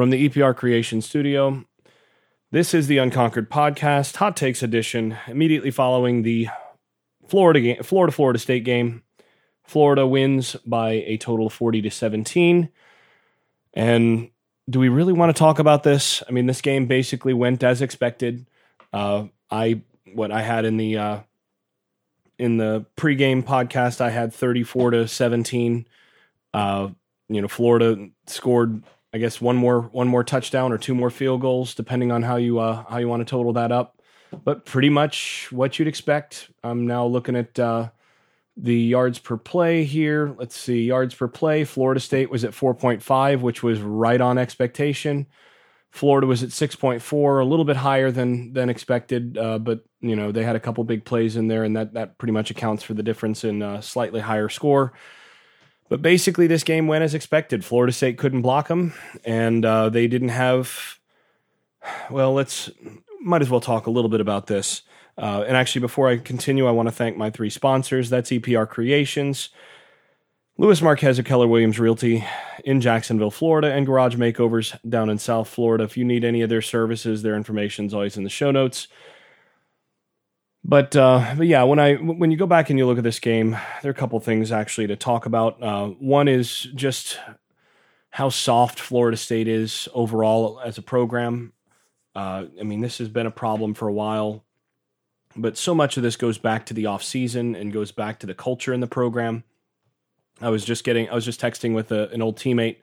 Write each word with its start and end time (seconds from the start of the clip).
From 0.00 0.08
the 0.08 0.30
EPR 0.30 0.56
Creation 0.56 1.02
Studio, 1.02 1.66
this 2.50 2.72
is 2.72 2.86
the 2.86 2.96
Unconquered 2.96 3.50
Podcast, 3.50 4.16
Hot 4.16 4.34
Takes 4.34 4.62
Edition, 4.62 5.18
immediately 5.26 5.70
following 5.70 6.22
the 6.22 6.48
Florida 7.28 7.60
game, 7.60 7.82
Florida 7.82 8.10
Florida 8.10 8.38
State 8.38 8.64
game. 8.64 9.02
Florida 9.62 10.06
wins 10.06 10.56
by 10.64 10.92
a 10.92 11.18
total 11.18 11.48
of 11.48 11.52
40 11.52 11.82
to 11.82 11.90
17. 11.90 12.70
And 13.74 14.30
do 14.70 14.80
we 14.80 14.88
really 14.88 15.12
want 15.12 15.36
to 15.36 15.38
talk 15.38 15.58
about 15.58 15.82
this? 15.82 16.22
I 16.26 16.32
mean, 16.32 16.46
this 16.46 16.62
game 16.62 16.86
basically 16.86 17.34
went 17.34 17.62
as 17.62 17.82
expected. 17.82 18.46
Uh, 18.94 19.26
I 19.50 19.82
what 20.14 20.32
I 20.32 20.40
had 20.40 20.64
in 20.64 20.78
the 20.78 20.96
uh, 20.96 21.20
in 22.38 22.56
the 22.56 22.86
pregame 22.96 23.44
podcast, 23.44 24.00
I 24.00 24.08
had 24.08 24.32
34 24.32 24.92
to 24.92 25.08
17. 25.08 25.86
Uh, 26.54 26.88
you 27.28 27.42
know, 27.42 27.48
Florida 27.48 28.08
scored, 28.26 28.82
I 29.12 29.18
guess, 29.18 29.40
one 29.40 29.56
more 29.56 29.82
one 29.82 30.08
more 30.08 30.22
touchdown 30.22 30.72
or 30.72 30.78
two 30.78 30.94
more 30.94 31.10
field 31.10 31.40
goals, 31.40 31.74
depending 31.74 32.12
on 32.12 32.22
how 32.22 32.36
you 32.36 32.58
uh, 32.60 32.84
how 32.88 32.98
you 32.98 33.08
want 33.08 33.20
to 33.20 33.30
total 33.30 33.52
that 33.54 33.72
up. 33.72 34.00
But 34.44 34.64
pretty 34.64 34.90
much 34.90 35.48
what 35.50 35.78
you'd 35.78 35.88
expect. 35.88 36.50
I'm 36.62 36.86
now 36.86 37.04
looking 37.04 37.34
at 37.34 37.58
uh, 37.58 37.90
the 38.56 38.76
yards 38.76 39.18
per 39.18 39.36
play 39.36 39.84
here. 39.84 40.34
Let's 40.38 40.56
see, 40.56 40.84
yards 40.84 41.14
per 41.14 41.26
play. 41.26 41.64
Florida 41.64 42.00
State 42.00 42.30
was 42.30 42.44
at 42.44 42.52
4.5, 42.52 43.40
which 43.40 43.62
was 43.62 43.80
right 43.80 44.20
on 44.20 44.38
expectation. 44.38 45.26
Florida 45.90 46.26
was 46.26 46.42
at 46.44 46.50
6.4, 46.50 47.40
a 47.40 47.44
little 47.44 47.64
bit 47.64 47.76
higher 47.76 48.12
than 48.12 48.52
than 48.52 48.68
expected, 48.68 49.36
uh, 49.36 49.58
but 49.58 49.84
you 50.00 50.14
know 50.14 50.30
they 50.30 50.44
had 50.44 50.54
a 50.54 50.60
couple 50.60 50.84
big 50.84 51.04
plays 51.04 51.36
in 51.36 51.48
there, 51.48 51.64
and 51.64 51.76
that 51.76 51.94
that 51.94 52.16
pretty 52.18 52.32
much 52.32 52.50
accounts 52.50 52.84
for 52.84 52.94
the 52.94 53.02
difference 53.02 53.42
in 53.42 53.60
uh, 53.62 53.80
slightly 53.80 54.20
higher 54.20 54.48
score. 54.48 54.92
But 55.90 56.02
basically, 56.02 56.46
this 56.46 56.62
game 56.62 56.86
went 56.86 57.02
as 57.02 57.14
expected. 57.14 57.64
Florida 57.64 57.92
State 57.92 58.16
couldn't 58.16 58.42
block 58.42 58.68
them, 58.68 58.94
and 59.24 59.64
uh, 59.64 59.88
they 59.90 60.06
didn't 60.06 60.28
have. 60.28 60.98
Well, 62.08 62.32
let's 62.32 62.70
might 63.20 63.42
as 63.42 63.50
well 63.50 63.60
talk 63.60 63.86
a 63.86 63.90
little 63.90 64.08
bit 64.08 64.20
about 64.20 64.46
this. 64.46 64.82
Uh, 65.18 65.44
and 65.46 65.56
actually, 65.56 65.80
before 65.80 66.08
I 66.08 66.16
continue, 66.18 66.66
I 66.66 66.70
want 66.70 66.86
to 66.86 66.94
thank 66.94 67.16
my 67.16 67.28
three 67.28 67.50
sponsors. 67.50 68.08
That's 68.08 68.30
EPR 68.30 68.68
Creations, 68.68 69.50
Louis 70.56 70.80
Marquez 70.80 71.18
of 71.18 71.24
Keller 71.24 71.48
Williams 71.48 71.80
Realty 71.80 72.24
in 72.64 72.80
Jacksonville, 72.80 73.32
Florida, 73.32 73.72
and 73.72 73.84
Garage 73.84 74.14
Makeovers 74.14 74.78
down 74.88 75.10
in 75.10 75.18
South 75.18 75.48
Florida. 75.48 75.82
If 75.82 75.96
you 75.96 76.04
need 76.04 76.24
any 76.24 76.40
of 76.40 76.48
their 76.48 76.62
services, 76.62 77.22
their 77.22 77.34
information 77.34 77.86
is 77.86 77.94
always 77.94 78.16
in 78.16 78.22
the 78.22 78.30
show 78.30 78.52
notes. 78.52 78.86
But 80.70 80.94
uh, 80.94 81.34
but 81.36 81.48
yeah, 81.48 81.64
when 81.64 81.80
I 81.80 81.96
when 81.96 82.30
you 82.30 82.36
go 82.36 82.46
back 82.46 82.70
and 82.70 82.78
you 82.78 82.86
look 82.86 82.96
at 82.96 83.02
this 83.02 83.18
game, 83.18 83.58
there 83.82 83.88
are 83.88 83.90
a 83.90 83.92
couple 83.92 84.20
things 84.20 84.52
actually 84.52 84.86
to 84.86 84.94
talk 84.94 85.26
about. 85.26 85.60
Uh, 85.60 85.88
one 85.88 86.28
is 86.28 86.68
just 86.76 87.18
how 88.10 88.28
soft 88.28 88.78
Florida 88.78 89.16
State 89.16 89.48
is 89.48 89.88
overall 89.94 90.60
as 90.64 90.78
a 90.78 90.82
program. 90.82 91.54
Uh, 92.14 92.44
I 92.60 92.62
mean, 92.62 92.82
this 92.82 92.98
has 92.98 93.08
been 93.08 93.26
a 93.26 93.32
problem 93.32 93.74
for 93.74 93.88
a 93.88 93.92
while, 93.92 94.44
but 95.34 95.58
so 95.58 95.74
much 95.74 95.96
of 95.96 96.04
this 96.04 96.14
goes 96.14 96.38
back 96.38 96.66
to 96.66 96.74
the 96.74 96.86
off 96.86 97.02
season 97.02 97.56
and 97.56 97.72
goes 97.72 97.90
back 97.90 98.20
to 98.20 98.26
the 98.28 98.34
culture 98.34 98.72
in 98.72 98.78
the 98.78 98.86
program. 98.86 99.42
I 100.40 100.50
was 100.50 100.64
just 100.64 100.84
getting, 100.84 101.10
I 101.10 101.16
was 101.16 101.24
just 101.24 101.40
texting 101.40 101.74
with 101.74 101.90
a, 101.90 102.10
an 102.10 102.22
old 102.22 102.38
teammate 102.38 102.76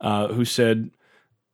uh, 0.00 0.26
who 0.32 0.44
said, 0.44 0.90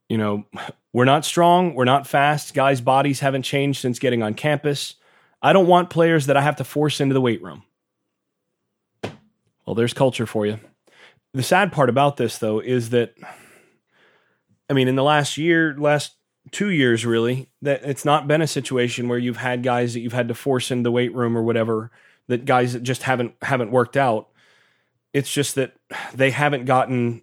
you 0.09 0.17
know, 0.17 0.43
we're 0.91 1.05
not 1.05 1.23
strong, 1.23 1.75
we're 1.75 1.85
not 1.85 2.07
fast. 2.07 2.55
Guys' 2.55 2.81
bodies 2.81 3.19
haven't 3.19 3.43
changed 3.43 3.79
since 3.79 3.99
getting 3.99 4.23
on 4.23 4.33
campus. 4.33 4.95
I 5.41 5.53
don't 5.53 5.67
want 5.67 5.89
players 5.89 6.25
that 6.25 6.37
I 6.37 6.41
have 6.41 6.55
to 6.57 6.63
force 6.63 6.99
into 6.99 7.13
the 7.13 7.21
weight 7.21 7.41
room. 7.41 7.63
Well, 9.65 9.75
there's 9.75 9.93
culture 9.93 10.25
for 10.25 10.45
you. 10.45 10.59
The 11.33 11.43
sad 11.43 11.71
part 11.71 11.89
about 11.89 12.17
this, 12.17 12.37
though, 12.37 12.59
is 12.59 12.89
that, 12.91 13.13
I 14.69 14.73
mean, 14.73 14.87
in 14.87 14.95
the 14.95 15.03
last 15.03 15.37
year, 15.37 15.75
last 15.77 16.15
two 16.51 16.69
years, 16.69 17.05
really, 17.05 17.49
that 17.61 17.83
it's 17.83 18.05
not 18.05 18.27
been 18.27 18.41
a 18.41 18.47
situation 18.47 19.09
where 19.09 19.19
you've 19.19 19.37
had 19.37 19.63
guys 19.63 19.93
that 19.93 19.99
you've 19.99 20.13
had 20.13 20.29
to 20.29 20.33
force 20.33 20.71
into 20.71 20.83
the 20.83 20.91
weight 20.91 21.13
room 21.13 21.37
or 21.37 21.43
whatever, 21.43 21.91
that 22.27 22.45
guys 22.45 22.73
that 22.73 22.83
just 22.83 23.03
haven't 23.03 23.33
haven't 23.41 23.71
worked 23.71 23.97
out. 23.97 24.29
It's 25.13 25.31
just 25.31 25.55
that 25.55 25.73
they 26.13 26.31
haven't 26.31 26.65
gotten 26.65 27.21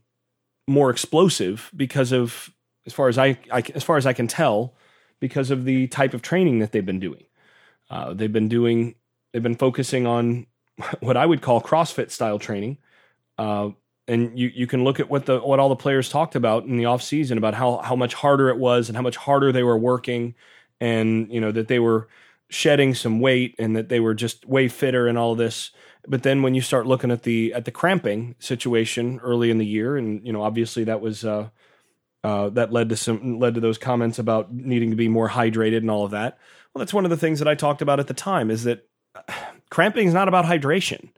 more 0.67 0.91
explosive 0.91 1.71
because 1.75 2.13
of, 2.13 2.51
as 2.87 2.93
far 2.93 3.09
as 3.09 3.19
I, 3.19 3.39
I 3.51 3.63
as 3.75 3.83
far 3.83 3.97
as 3.97 4.07
I 4.07 4.13
can 4.13 4.29
tell, 4.29 4.75
because 5.19 5.51
of 5.51 5.65
the 5.65 5.87
type 5.89 6.15
of 6.15 6.23
training 6.23 6.59
that 6.59 6.73
they've 6.73 6.85
been 6.85 7.01
doing. 7.01 7.25
Uh, 7.91 8.15
they've 8.15 8.33
been 8.33 8.49
doing, 8.49 8.95
they've 9.33 9.43
been 9.43 9.57
focusing 9.57 10.07
on 10.07 10.47
what 11.01 11.17
I 11.17 11.27
would 11.27 11.43
call 11.43 11.61
CrossFit 11.61 12.11
style 12.11 12.39
training. 12.39 12.79
Uh, 13.39 13.71
and 14.07 14.39
you, 14.39 14.51
you 14.55 14.67
can 14.67 14.85
look 14.85 15.01
at 15.01 15.09
what 15.09 15.27
the 15.27 15.41
what 15.41 15.59
all 15.59 15.71
the 15.71 15.77
players 15.77 16.11
talked 16.11 16.37
about 16.37 16.65
in 16.65 16.77
the 16.77 16.85
off 16.85 17.03
season 17.03 17.39
about 17.39 17.55
how 17.55 17.79
how 17.79 17.97
much 17.97 18.15
harder 18.15 18.51
it 18.51 18.59
was 18.59 18.89
and 18.89 18.97
how 18.97 19.03
much 19.03 19.17
harder 19.17 19.51
they 19.51 19.63
were 19.63 19.79
working, 19.79 20.35
and 20.81 21.33
you 21.33 21.41
know 21.41 21.51
that 21.51 21.69
they 21.69 21.79
were 21.79 22.09
shedding 22.51 22.95
some 22.95 23.21
weight 23.21 23.55
and 23.59 23.75
that 23.75 23.89
they 23.89 24.01
were 24.01 24.15
just 24.15 24.47
way 24.47 24.69
fitter 24.69 25.07
and 25.07 25.17
all 25.17 25.35
this. 25.35 25.71
But 26.07 26.23
then 26.23 26.43
when 26.43 26.55
you 26.55 26.61
start 26.61 26.87
looking 26.87 27.11
at 27.11 27.23
the 27.23 27.55
at 27.55 27.65
the 27.65 27.71
cramping 27.71 28.35
situation 28.39 29.21
early 29.23 29.51
in 29.51 29.59
the 29.59 29.67
year, 29.67 29.97
and 29.97 30.25
you 30.27 30.33
know 30.33 30.43
obviously 30.43 30.85
that 30.85 31.01
was 31.01 31.25
uh, 31.25 31.49
uh, 32.25 32.49
that 32.49 32.73
led 32.73 32.89
to 32.89 32.97
some 32.97 33.39
led 33.39 33.55
to 33.55 33.61
those 33.61 33.77
comments 33.77 34.19
about 34.19 34.53
needing 34.53 34.89
to 34.91 34.97
be 34.97 35.09
more 35.09 35.29
hydrated 35.29 35.77
and 35.77 35.91
all 35.91 36.07
of 36.07 36.11
that. 36.13 36.39
Well, 36.73 36.81
that's 36.81 36.95
one 36.95 37.05
of 37.05 37.11
the 37.11 37.19
things 37.19 37.39
that 37.39 37.47
I 37.47 37.55
talked 37.55 37.83
about 37.83 38.01
at 38.01 38.07
the 38.07 38.15
time 38.15 38.51
is 38.51 38.65
that 38.65 38.89
cramping 39.71 40.09
is 40.09 40.15
not 40.15 40.27
about 40.27 40.47
hydration. 40.47 41.11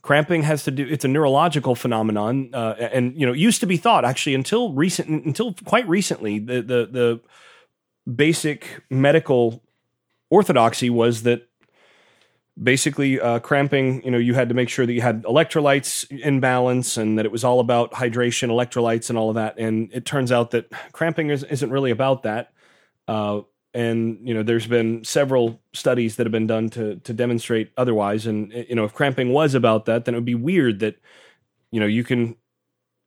Cramping 0.00 0.42
has 0.44 0.64
to 0.64 0.70
do; 0.70 0.86
it's 0.88 1.04
a 1.04 1.08
neurological 1.08 1.74
phenomenon, 1.74 2.50
uh, 2.54 2.76
and 2.78 3.18
you 3.20 3.26
know, 3.26 3.32
it 3.32 3.38
used 3.38 3.60
to 3.60 3.66
be 3.66 3.76
thought 3.76 4.04
actually 4.04 4.34
until 4.34 4.72
recent, 4.72 5.08
until 5.26 5.52
quite 5.64 5.86
recently, 5.86 6.38
the 6.38 6.62
the 6.62 6.86
the 6.86 7.20
basic 8.10 8.82
medical 8.88 9.62
orthodoxy 10.30 10.88
was 10.88 11.24
that 11.24 11.48
basically 12.62 13.20
uh, 13.20 13.38
cramping 13.40 14.02
you 14.02 14.10
know 14.10 14.18
you 14.18 14.34
had 14.34 14.48
to 14.48 14.54
make 14.54 14.68
sure 14.68 14.86
that 14.86 14.92
you 14.92 15.02
had 15.02 15.22
electrolytes 15.24 16.10
in 16.10 16.40
balance 16.40 16.96
and 16.96 17.18
that 17.18 17.26
it 17.26 17.32
was 17.32 17.44
all 17.44 17.60
about 17.60 17.92
hydration 17.92 18.48
electrolytes 18.48 19.10
and 19.10 19.18
all 19.18 19.28
of 19.28 19.34
that. 19.34 19.58
And 19.58 19.90
it 19.92 20.06
turns 20.06 20.32
out 20.32 20.52
that 20.52 20.72
cramping 20.92 21.30
is, 21.30 21.44
not 21.62 21.70
really 21.70 21.90
about 21.90 22.22
that. 22.22 22.52
Uh, 23.06 23.42
and 23.74 24.26
you 24.26 24.32
know 24.32 24.42
there's 24.42 24.66
been 24.66 25.04
several 25.04 25.60
studies 25.74 26.16
that 26.16 26.24
have 26.24 26.32
been 26.32 26.46
done 26.46 26.70
to 26.70 26.96
to 26.96 27.12
demonstrate 27.12 27.72
otherwise. 27.76 28.26
And 28.26 28.52
you 28.52 28.74
know 28.74 28.84
if 28.84 28.94
cramping 28.94 29.32
was 29.32 29.54
about 29.54 29.84
that 29.84 30.06
then 30.06 30.14
it 30.14 30.16
would 30.16 30.24
be 30.24 30.34
weird 30.34 30.80
that 30.80 30.96
you 31.70 31.80
know 31.80 31.86
you 31.86 32.04
can 32.04 32.36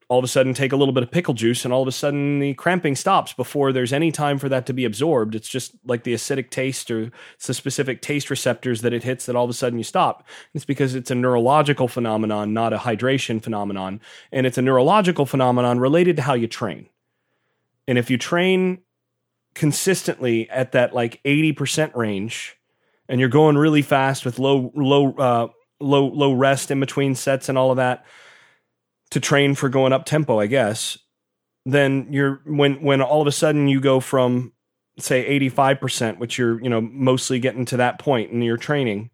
all 0.09 0.17
of 0.17 0.25
a 0.25 0.27
sudden 0.27 0.55
take 0.55 0.71
a 0.71 0.75
little 0.75 0.93
bit 0.93 1.03
of 1.03 1.11
pickle 1.11 1.35
juice 1.35 1.63
and 1.63 1.73
all 1.73 1.83
of 1.83 1.87
a 1.87 1.91
sudden 1.91 2.39
the 2.39 2.55
cramping 2.55 2.95
stops 2.95 3.31
before 3.31 3.71
there's 3.71 3.93
any 3.93 4.11
time 4.11 4.39
for 4.39 4.49
that 4.49 4.65
to 4.65 4.73
be 4.73 4.83
absorbed. 4.83 5.35
It's 5.35 5.47
just 5.47 5.73
like 5.85 6.03
the 6.03 6.15
acidic 6.15 6.49
taste 6.49 6.89
or 6.89 7.11
it's 7.35 7.45
the 7.45 7.53
specific 7.53 8.01
taste 8.01 8.31
receptors 8.31 8.81
that 8.81 8.91
it 8.91 9.03
hits 9.03 9.27
that 9.27 9.35
all 9.35 9.43
of 9.43 9.51
a 9.51 9.53
sudden 9.53 9.77
you 9.77 9.83
stop. 9.83 10.27
It's 10.55 10.65
because 10.65 10.95
it's 10.95 11.11
a 11.11 11.15
neurological 11.15 11.87
phenomenon 11.87 12.53
not 12.53 12.73
a 12.73 12.77
hydration 12.77 13.41
phenomenon. 13.41 14.01
And 14.31 14.47
it's 14.47 14.57
a 14.57 14.63
neurological 14.63 15.27
phenomenon 15.27 15.79
related 15.79 16.15
to 16.15 16.23
how 16.23 16.33
you 16.33 16.47
train. 16.47 16.89
And 17.87 17.99
if 17.99 18.09
you 18.09 18.17
train 18.17 18.79
consistently 19.53 20.49
at 20.49 20.71
that 20.71 20.93
like 20.93 21.21
80% 21.23 21.95
range 21.95 22.57
and 23.07 23.19
you're 23.19 23.29
going 23.29 23.57
really 23.59 23.83
fast 23.83 24.25
with 24.25 24.39
low 24.39 24.71
low 24.75 25.13
uh, 25.13 25.47
low 25.79 26.07
low 26.07 26.33
rest 26.33 26.71
in 26.71 26.79
between 26.79 27.13
sets 27.13 27.47
and 27.47 27.59
all 27.59 27.69
of 27.69 27.77
that 27.77 28.05
to 29.11 29.19
train 29.19 29.55
for 29.55 29.69
going 29.69 29.93
up 29.93 30.05
tempo, 30.05 30.39
I 30.39 30.47
guess, 30.47 30.97
then 31.65 32.07
you're 32.11 32.41
when 32.45 32.81
when 32.81 33.01
all 33.01 33.21
of 33.21 33.27
a 33.27 33.31
sudden 33.31 33.67
you 33.67 33.79
go 33.79 33.99
from 33.99 34.53
say 34.97 35.39
85%, 35.39 36.17
which 36.17 36.37
you're, 36.37 36.61
you 36.61 36.69
know, 36.69 36.81
mostly 36.81 37.39
getting 37.39 37.63
to 37.65 37.77
that 37.77 37.99
point 37.99 38.31
in 38.31 38.41
your 38.41 38.57
training, 38.57 39.11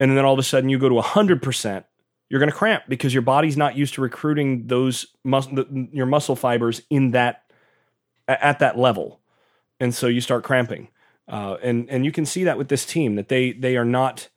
and 0.00 0.16
then 0.16 0.24
all 0.24 0.32
of 0.32 0.38
a 0.40 0.42
sudden 0.42 0.68
you 0.68 0.78
go 0.78 0.88
to 0.88 0.96
100%, 0.96 1.84
you're 2.28 2.40
going 2.40 2.50
to 2.50 2.56
cramp 2.56 2.82
because 2.88 3.14
your 3.14 3.22
body's 3.22 3.56
not 3.56 3.76
used 3.76 3.94
to 3.94 4.00
recruiting 4.00 4.66
those 4.66 5.06
mus- 5.22 5.48
your 5.92 6.06
muscle 6.06 6.34
fibers 6.34 6.82
in 6.90 7.12
that 7.12 7.42
at 8.26 8.58
that 8.58 8.76
level 8.76 9.20
and 9.80 9.94
so 9.94 10.06
you 10.06 10.20
start 10.20 10.44
cramping. 10.44 10.88
Uh, 11.26 11.56
and 11.62 11.88
and 11.88 12.04
you 12.04 12.12
can 12.12 12.26
see 12.26 12.44
that 12.44 12.58
with 12.58 12.68
this 12.68 12.84
team 12.84 13.14
that 13.16 13.28
they 13.28 13.52
they 13.52 13.76
are 13.76 13.84
not 13.84 14.28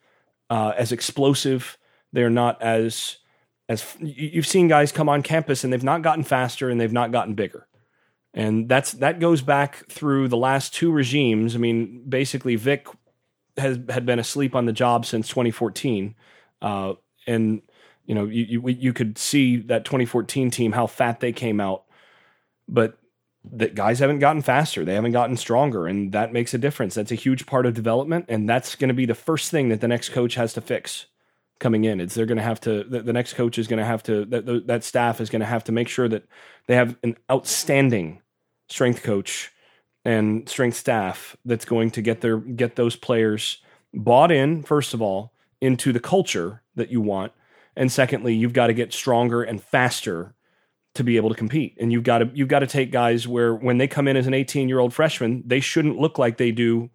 uh, 0.50 0.72
as 0.76 0.92
explosive. 0.92 1.76
They're 2.12 2.30
not 2.30 2.60
as 2.62 3.17
as 3.68 3.84
you've 4.00 4.46
seen 4.46 4.68
guys 4.68 4.92
come 4.92 5.08
on 5.08 5.22
campus 5.22 5.62
and 5.62 5.72
they've 5.72 5.82
not 5.82 6.02
gotten 6.02 6.24
faster 6.24 6.70
and 6.70 6.80
they've 6.80 6.92
not 6.92 7.12
gotten 7.12 7.34
bigger. 7.34 7.66
And 8.34 8.68
that's 8.68 8.92
that 8.92 9.20
goes 9.20 9.42
back 9.42 9.86
through 9.88 10.28
the 10.28 10.36
last 10.36 10.74
two 10.74 10.90
regimes. 10.90 11.54
I 11.54 11.58
mean, 11.58 12.04
basically 12.08 12.56
Vic 12.56 12.86
has 13.56 13.78
had 13.88 14.06
been 14.06 14.18
asleep 14.18 14.54
on 14.54 14.66
the 14.66 14.72
job 14.72 15.04
since 15.06 15.28
2014, 15.28 16.14
uh, 16.62 16.94
and 17.26 17.62
you 18.06 18.14
know 18.14 18.24
you, 18.26 18.44
you 18.44 18.68
you 18.68 18.92
could 18.92 19.18
see 19.18 19.56
that 19.56 19.84
2014 19.84 20.50
team 20.50 20.72
how 20.72 20.86
fat 20.86 21.20
they 21.20 21.32
came 21.32 21.60
out, 21.60 21.84
but 22.68 22.98
that 23.50 23.74
guys 23.74 23.98
haven't 23.98 24.18
gotten 24.18 24.42
faster, 24.42 24.84
they 24.84 24.94
haven't 24.94 25.12
gotten 25.12 25.36
stronger, 25.36 25.86
and 25.86 26.12
that 26.12 26.32
makes 26.32 26.52
a 26.52 26.58
difference. 26.58 26.94
That's 26.94 27.12
a 27.12 27.16
huge 27.16 27.46
part 27.46 27.66
of 27.66 27.74
development, 27.74 28.26
and 28.28 28.48
that's 28.48 28.74
going 28.76 28.88
to 28.88 28.94
be 28.94 29.06
the 29.06 29.14
first 29.14 29.50
thing 29.50 29.70
that 29.70 29.80
the 29.80 29.88
next 29.88 30.10
coach 30.10 30.34
has 30.34 30.52
to 30.52 30.60
fix 30.60 31.06
coming 31.58 31.84
in. 31.84 32.00
It's 32.00 32.14
they're 32.14 32.26
going 32.26 32.38
to 32.38 32.44
have 32.44 32.60
to 32.62 32.84
the, 32.84 33.02
the, 33.02 33.12
next 33.12 33.34
coach 33.34 33.58
is 33.58 33.66
going 33.66 33.78
to 33.78 33.84
have 33.84 34.02
to 34.04 34.24
that 34.26 34.66
that 34.66 34.84
staff 34.84 35.20
is 35.20 35.30
going 35.30 35.40
to 35.40 35.46
have 35.46 35.64
to 35.64 35.72
make 35.72 35.88
sure 35.88 36.08
that 36.08 36.24
they 36.66 36.74
have 36.74 36.96
an 37.02 37.16
outstanding 37.30 38.22
strength 38.68 39.02
coach 39.02 39.52
and 40.04 40.48
strength 40.48 40.76
staff 40.76 41.36
that's 41.44 41.64
going 41.64 41.90
to 41.92 42.02
get 42.02 42.20
their 42.20 42.38
get 42.38 42.76
those 42.76 42.96
players 42.96 43.58
bought 43.94 44.30
in 44.30 44.62
first 44.62 44.94
of 44.94 45.02
all 45.02 45.32
into 45.60 45.92
the 45.92 46.00
culture 46.00 46.62
that 46.76 46.90
you 46.90 47.00
want. 47.00 47.32
And 47.76 47.90
secondly 47.90 48.34
you've 48.34 48.52
got 48.52 48.68
to 48.68 48.74
get 48.74 48.92
stronger 48.92 49.42
and 49.42 49.62
faster 49.62 50.34
to 50.94 51.04
be 51.04 51.16
able 51.16 51.28
to 51.28 51.34
compete. 51.34 51.76
And 51.80 51.92
you've 51.92 52.04
got 52.04 52.18
to 52.18 52.30
you've 52.34 52.48
got 52.48 52.60
to 52.60 52.66
take 52.66 52.92
guys 52.92 53.26
where 53.26 53.54
when 53.54 53.78
they 53.78 53.88
come 53.88 54.08
in 54.08 54.16
as 54.16 54.26
an 54.26 54.34
18 54.34 54.68
year 54.68 54.78
old 54.78 54.94
freshman 54.94 55.42
they 55.46 55.60
shouldn't 55.60 55.98
look 55.98 56.18
like 56.18 56.36
they 56.36 56.52
do 56.52 56.90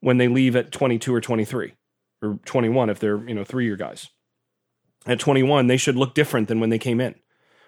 when 0.00 0.16
they 0.18 0.28
leave 0.28 0.56
at 0.56 0.72
22 0.72 1.14
or 1.14 1.20
23 1.20 1.74
or 2.22 2.38
21 2.44 2.88
if 2.88 2.98
they're 2.98 3.28
you 3.28 3.34
know 3.34 3.44
three 3.44 3.64
year 3.64 3.76
guys 3.76 4.08
at 5.06 5.18
21 5.18 5.66
they 5.66 5.76
should 5.76 5.96
look 5.96 6.14
different 6.14 6.48
than 6.48 6.60
when 6.60 6.70
they 6.70 6.78
came 6.78 7.00
in 7.00 7.14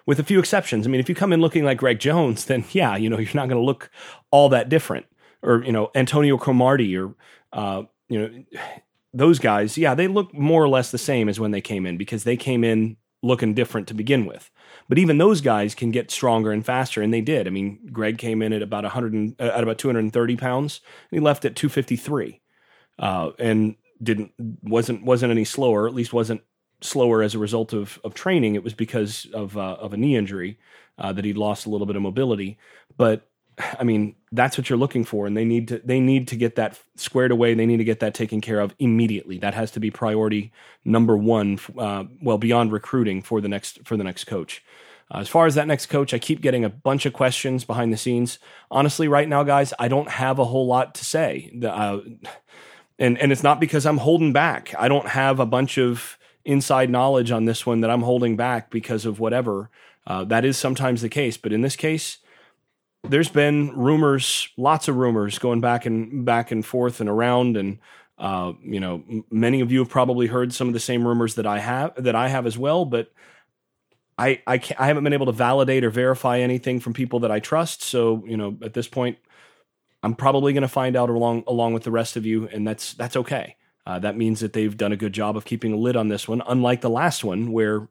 with 0.05 0.19
a 0.19 0.23
few 0.23 0.39
exceptions. 0.39 0.85
I 0.85 0.89
mean, 0.89 0.99
if 0.99 1.09
you 1.09 1.15
come 1.15 1.33
in 1.33 1.41
looking 1.41 1.63
like 1.63 1.77
Greg 1.77 1.99
Jones, 1.99 2.45
then 2.45 2.65
yeah, 2.71 2.95
you 2.95 3.09
know, 3.09 3.17
you're 3.17 3.33
not 3.33 3.49
going 3.49 3.61
to 3.61 3.65
look 3.65 3.89
all 4.31 4.49
that 4.49 4.69
different. 4.69 5.05
Or, 5.41 5.63
you 5.63 5.71
know, 5.71 5.91
Antonio 5.93 6.37
Cromartie 6.37 6.97
or, 6.97 7.13
uh, 7.53 7.83
you 8.09 8.19
know, 8.19 8.43
those 9.13 9.39
guys, 9.39 9.77
yeah, 9.77 9.95
they 9.95 10.07
look 10.07 10.33
more 10.33 10.61
or 10.61 10.67
less 10.67 10.91
the 10.91 10.97
same 10.97 11.29
as 11.29 11.39
when 11.39 11.51
they 11.51 11.61
came 11.61 11.85
in 11.85 11.95
because 11.95 12.25
they 12.25 12.35
came 12.35 12.65
in 12.65 12.97
looking 13.23 13.53
different 13.53 13.87
to 13.87 13.93
begin 13.93 14.25
with. 14.25 14.51
But 14.89 14.97
even 14.97 15.17
those 15.17 15.39
guys 15.39 15.73
can 15.73 15.89
get 15.89 16.11
stronger 16.11 16.51
and 16.51 16.65
faster, 16.65 17.01
and 17.01 17.13
they 17.13 17.21
did. 17.21 17.47
I 17.47 17.49
mean, 17.49 17.79
Greg 17.93 18.17
came 18.17 18.41
in 18.41 18.51
at 18.51 18.61
about 18.61 18.83
100 18.83 19.13
and, 19.13 19.35
uh, 19.39 19.51
at 19.55 19.63
about 19.63 19.77
230 19.77 20.35
pounds, 20.35 20.81
and 21.09 21.17
he 21.17 21.23
left 21.23 21.45
at 21.45 21.55
253, 21.55 22.41
uh, 22.99 23.29
and 23.39 23.75
didn't 24.01 24.31
wasn't 24.61 25.03
wasn't 25.03 25.31
any 25.31 25.45
slower. 25.45 25.87
At 25.87 25.93
least 25.93 26.13
wasn't 26.13 26.41
slower 26.81 27.21
as 27.23 27.35
a 27.35 27.39
result 27.39 27.73
of 27.73 27.99
of 28.03 28.13
training. 28.13 28.55
It 28.55 28.63
was 28.63 28.73
because 28.73 29.27
of 29.33 29.57
uh, 29.57 29.77
of 29.79 29.93
a 29.93 29.97
knee 29.97 30.15
injury 30.15 30.59
uh, 30.97 31.13
that 31.13 31.25
he'd 31.25 31.37
lost 31.37 31.65
a 31.65 31.69
little 31.69 31.87
bit 31.87 31.95
of 31.95 32.01
mobility. 32.01 32.57
But 32.97 33.27
I 33.57 33.83
mean, 33.83 34.15
that's 34.31 34.57
what 34.57 34.69
you're 34.69 34.79
looking 34.79 35.05
for, 35.05 35.27
and 35.27 35.35
they 35.35 35.45
need 35.45 35.69
to 35.69 35.79
they 35.79 35.99
need 35.99 36.27
to 36.29 36.35
get 36.35 36.55
that 36.55 36.79
squared 36.95 37.31
away. 37.31 37.53
They 37.53 37.65
need 37.65 37.77
to 37.77 37.83
get 37.83 38.01
that 38.01 38.13
taken 38.13 38.41
care 38.41 38.59
of 38.59 38.75
immediately. 38.79 39.37
That 39.39 39.53
has 39.53 39.71
to 39.71 39.79
be 39.79 39.91
priority 39.91 40.51
number 40.83 41.15
one. 41.15 41.59
Uh, 41.77 42.05
well, 42.21 42.37
beyond 42.37 42.71
recruiting 42.71 43.21
for 43.21 43.41
the 43.41 43.47
next 43.47 43.85
for 43.85 43.97
the 43.97 44.03
next 44.03 44.25
coach. 44.25 44.63
Uh, 45.13 45.19
as 45.19 45.29
far 45.29 45.45
as 45.45 45.53
that 45.55 45.67
next 45.67 45.85
coach, 45.85 46.13
I 46.13 46.19
keep 46.19 46.41
getting 46.41 46.65
a 46.65 46.69
bunch 46.69 47.05
of 47.05 47.13
questions 47.13 47.63
behind 47.63 47.93
the 47.93 47.97
scenes. 47.97 48.39
Honestly, 48.71 49.07
right 49.07 49.29
now, 49.29 49.43
guys, 49.43 49.71
I 49.77 49.87
don't 49.87 50.09
have 50.09 50.39
a 50.39 50.45
whole 50.45 50.65
lot 50.65 50.95
to 50.95 51.05
say. 51.05 51.51
The, 51.55 51.71
uh, 51.71 52.01
and 52.99 53.17
and 53.17 53.31
it's 53.31 53.43
not 53.43 53.59
because 53.59 53.85
I'm 53.85 53.97
holding 53.97 54.33
back. 54.33 54.73
I 54.77 54.87
don't 54.87 55.07
have 55.07 55.39
a 55.39 55.45
bunch 55.45 55.77
of 55.77 56.17
inside 56.43 56.89
knowledge 56.89 57.31
on 57.31 57.45
this 57.45 57.65
one 57.65 57.81
that 57.81 57.89
I'm 57.89 58.03
holding 58.03 58.35
back 58.35 58.69
because 58.69 59.05
of 59.05 59.19
whatever. 59.19 59.69
Uh, 60.07 60.23
that 60.25 60.45
is 60.45 60.57
sometimes 60.57 61.01
the 61.01 61.09
case, 61.09 61.35
but 61.35 61.51
in 61.51 61.61
this 61.61 61.75
case, 61.75 62.19
there's 63.03 63.29
been 63.29 63.75
rumors, 63.75 64.49
lots 64.55 64.87
of 64.87 64.95
rumors 64.95 65.39
going 65.39 65.61
back 65.61 65.85
and 65.85 66.25
back 66.25 66.51
and 66.51 66.65
forth 66.65 66.99
and 66.99 67.09
around, 67.09 67.57
and 67.57 67.79
uh, 68.17 68.53
you 68.61 68.79
know, 68.79 69.03
m- 69.09 69.25
many 69.31 69.61
of 69.61 69.71
you 69.71 69.79
have 69.79 69.89
probably 69.89 70.27
heard 70.27 70.53
some 70.53 70.67
of 70.67 70.73
the 70.73 70.79
same 70.79 71.05
rumors 71.07 71.35
that 71.35 71.45
I 71.45 71.59
have 71.59 71.93
that 71.95 72.15
I 72.15 72.27
have 72.27 72.45
as 72.45 72.57
well. 72.57 72.85
But 72.85 73.11
I 74.17 74.41
I, 74.47 74.61
I 74.77 74.87
haven't 74.87 75.03
been 75.03 75.13
able 75.13 75.25
to 75.25 75.31
validate 75.31 75.83
or 75.83 75.89
verify 75.89 76.39
anything 76.39 76.79
from 76.79 76.93
people 76.93 77.19
that 77.21 77.31
I 77.31 77.39
trust. 77.39 77.81
So 77.81 78.23
you 78.25 78.37
know, 78.37 78.57
at 78.61 78.73
this 78.73 78.87
point, 78.87 79.17
I'm 80.05 80.13
probably 80.13 80.53
going 80.53 80.61
to 80.61 80.67
find 80.67 80.95
out 80.95 81.09
along 81.09 81.45
along 81.47 81.73
with 81.73 81.83
the 81.83 81.89
rest 81.89 82.15
of 82.15 82.27
you, 82.27 82.47
and 82.47 82.67
that's 82.67 82.93
that's 82.93 83.15
okay. 83.15 83.55
Uh, 83.87 83.97
that 83.99 84.15
means 84.15 84.39
that 84.39 84.53
they've 84.53 84.77
done 84.77 84.91
a 84.91 84.97
good 84.97 85.13
job 85.13 85.35
of 85.35 85.45
keeping 85.45 85.73
a 85.73 85.77
lid 85.77 85.95
on 85.95 86.09
this 86.09 86.27
one, 86.27 86.43
unlike 86.47 86.81
the 86.81 86.89
last 86.91 87.23
one, 87.23 87.51
where, 87.51 87.87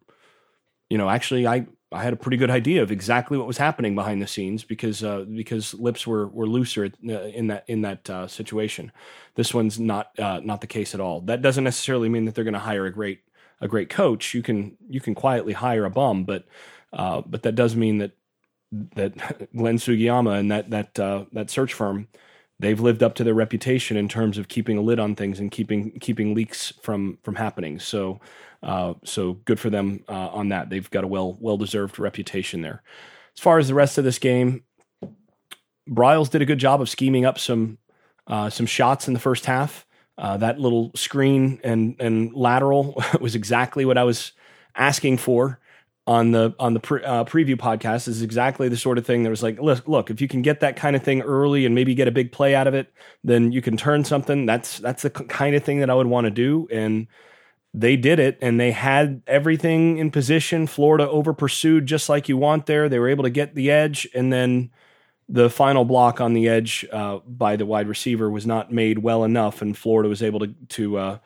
you 0.88 0.96
know, 0.96 1.08
actually 1.08 1.46
I, 1.46 1.66
I 1.93 2.02
had 2.02 2.12
a 2.12 2.16
pretty 2.16 2.37
good 2.37 2.50
idea 2.50 2.82
of 2.82 2.93
exactly 2.93 3.37
what 3.37 3.49
was 3.49 3.58
happening 3.58 3.96
behind 3.96 4.22
the 4.22 4.28
scenes 4.28 4.62
because 4.62 5.02
uh, 5.02 5.22
because 5.22 5.75
lips 5.75 6.06
were 6.06 6.28
were 6.28 6.46
looser 6.46 6.84
uh, 7.08 7.12
in 7.12 7.49
that 7.49 7.64
in 7.66 7.82
that 7.82 8.08
uh, 8.08 8.28
situation. 8.28 8.93
This 9.34 9.52
one's 9.52 9.81
not 9.81 10.17
uh, 10.17 10.40
not 10.43 10.60
the 10.60 10.69
case 10.69 10.94
at 10.94 11.00
all. 11.00 11.20
That 11.22 11.43
doesn't 11.43 11.64
necessarily 11.64 12.08
mean 12.08 12.26
that 12.26 12.37
they're 12.37 12.44
going 12.44 12.55
to 12.55 12.60
hire 12.60 12.87
a 12.87 12.93
great 12.93 13.22
a 13.60 13.67
great 13.67 13.90
coach. 13.90 14.34
You 14.34 14.43
can 14.43 14.76
you 14.88 15.00
can 15.00 15.17
quietly 15.17 15.52
hire 15.52 15.84
a 15.84 15.90
bum, 15.90 16.22
but 16.25 16.44
uh, 16.93 17.22
but 17.26 17.43
that 17.43 17.56
does 17.56 17.75
mean 17.75 17.99
that 17.99 18.12
that 18.94 19.17
Glenn 19.56 19.76
Sugiyama 19.79 20.38
and 20.38 20.50
that 20.50 20.71
that 20.71 20.94
that 21.32 21.50
search 21.50 21.75
firm 21.75 22.09
they've 22.61 22.81
lived 22.81 23.03
up 23.03 23.15
to 23.17 23.25
their 23.25 23.35
reputation 23.35 23.97
in 23.97 24.09
terms 24.09 24.38
of 24.38 24.49
keeping 24.49 24.79
a 24.79 24.81
lid 24.81 24.99
on 24.99 25.15
things 25.15 25.41
and 25.41 25.50
keeping 25.50 25.99
keeping 26.00 26.35
leaks 26.35 26.73
from 26.82 27.19
from 27.23 27.35
happening. 27.35 27.79
So 27.79 28.21
uh, 28.62 28.94
so 29.05 29.35
good 29.44 29.61
for 29.61 29.71
them 29.71 30.05
uh, 30.09 30.29
on 30.29 30.49
that. 30.49 30.71
They've 30.71 30.88
got 30.91 31.05
a 31.05 31.09
well 31.09 31.37
well 31.41 31.56
deserved 31.56 31.99
reputation 31.99 32.62
there. 32.62 32.82
As 33.37 33.41
far 33.41 33.59
as 33.59 33.69
the 33.69 33.75
rest 33.75 33.99
of 33.99 34.05
this 34.05 34.19
game, 34.19 34.62
Briles 35.88 36.31
did 36.31 36.43
a 36.43 36.47
good 36.47 36.59
job 36.59 36.81
of 36.81 36.88
scheming 36.88 37.25
up 37.25 37.38
some 37.38 37.79
uh, 38.27 38.50
some 38.50 38.67
shots 38.67 39.09
in 39.09 39.15
the 39.15 39.20
first 39.20 39.47
half. 39.47 39.87
Uh, 40.17 40.37
that 40.37 40.61
little 40.61 40.93
screen 40.94 41.61
and 41.65 41.97
and 41.99 42.32
lateral 42.35 43.03
was 43.20 43.35
exactly 43.35 43.85
what 43.85 43.99
I 43.99 44.05
was 44.05 44.32
asking 44.77 45.19
for 45.19 45.61
on 46.06 46.33
the 46.33 46.55
on 46.59 46.75
the 46.75 46.81
pre, 46.81 47.03
uh, 47.03 47.25
preview 47.25 47.56
podcast 47.56 48.09
is 48.09 48.21
exactly 48.21 48.69
the 48.69 48.77
sort 48.77 48.99
of 48.99 49.06
thing 49.06 49.23
that 49.23 49.31
was 49.31 49.43
like 49.43 49.59
look, 49.59 49.87
look 49.89 50.11
if 50.11 50.21
you 50.21 50.29
can 50.29 50.43
get 50.43 50.61
that 50.61 50.77
kind 50.77 50.95
of 50.95 51.03
thing 51.03 51.23
early 51.23 51.65
and 51.65 51.75
maybe 51.75 51.95
get 51.95 52.09
a 52.09 52.11
big 52.12 52.31
play 52.31 52.55
out 52.55 52.67
of 52.67 52.75
it 52.75 52.93
then 53.23 53.53
you 53.53 53.62
can 53.62 53.77
turn 53.77 54.05
something. 54.05 54.45
That's 54.45 54.79
that's 54.79 55.03
the 55.03 55.11
kind 55.11 55.56
of 55.56 55.65
thing 55.65 55.81
that 55.81 55.89
I 55.89 55.95
would 55.95 56.06
want 56.06 56.27
to 56.27 56.31
do 56.31 56.69
and 56.71 57.06
they 57.73 57.97
did 57.97 58.19
it 58.21 58.39
and 58.41 58.61
they 58.61 58.71
had 58.71 59.23
everything 59.27 59.99
in 59.99 60.11
position. 60.11 60.67
Florida 60.67 61.09
over 61.09 61.33
pursued 61.33 61.87
just 61.87 62.09
like 62.09 62.29
you 62.29 62.37
want 62.37 62.67
there. 62.67 62.89
They 62.89 62.99
were 62.99 63.09
able 63.09 63.25
to 63.25 63.31
get 63.31 63.55
the 63.55 63.71
edge 63.71 64.06
and 64.15 64.33
then 64.33 64.71
the 65.29 65.49
final 65.49 65.87
block 65.87 66.21
on 66.21 66.35
the 66.35 66.49
edge 66.49 66.87
uh, 66.93 67.19
by 67.27 67.56
the 67.56 67.65
wide 67.65 67.89
receiver 67.89 68.31
was 68.31 68.47
not 68.47 68.71
made 68.71 68.99
well 68.99 69.25
enough 69.25 69.62
and 69.62 69.77
Florida 69.77 70.09
was 70.09 70.23
able 70.23 70.41
to 70.41 70.55
to 70.69 70.99
uh, 70.99 71.19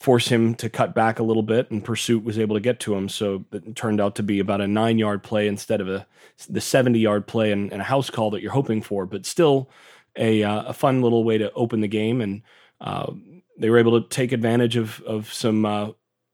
force 0.00 0.28
him 0.28 0.54
to 0.56 0.68
cut 0.68 0.94
back 0.94 1.18
a 1.18 1.22
little 1.22 1.42
bit, 1.42 1.70
and 1.70 1.84
Pursuit 1.84 2.22
was 2.24 2.38
able 2.38 2.56
to 2.56 2.60
get 2.60 2.80
to 2.80 2.94
him. 2.94 3.08
So 3.08 3.44
it 3.52 3.74
turned 3.76 4.00
out 4.00 4.14
to 4.16 4.22
be 4.22 4.40
about 4.40 4.60
a 4.60 4.68
nine 4.68 4.98
yard 4.98 5.22
play 5.22 5.48
instead 5.48 5.80
of 5.80 5.88
a 5.88 6.06
the 6.48 6.60
seventy 6.60 6.98
yard 6.98 7.26
play 7.26 7.52
and, 7.52 7.72
and 7.72 7.80
a 7.80 7.84
house 7.84 8.10
call 8.10 8.30
that 8.30 8.42
you're 8.42 8.52
hoping 8.52 8.82
for. 8.82 9.06
But 9.06 9.26
still, 9.26 9.70
a 10.16 10.42
uh, 10.42 10.64
a 10.64 10.72
fun 10.72 11.02
little 11.02 11.24
way 11.24 11.38
to 11.38 11.52
open 11.52 11.80
the 11.80 11.88
game, 11.88 12.20
and 12.20 12.42
uh, 12.80 13.12
they 13.58 13.70
were 13.70 13.78
able 13.78 14.00
to 14.00 14.08
take 14.08 14.32
advantage 14.32 14.76
of 14.76 15.00
of 15.02 15.32
some. 15.32 15.64
Uh, 15.64 15.90